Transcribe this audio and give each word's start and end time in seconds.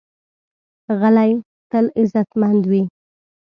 غلی، 0.99 1.31
تل 1.69 1.85
عزتمند 1.99 2.63
وي. 2.71 2.83